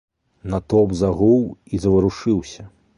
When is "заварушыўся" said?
1.87-2.71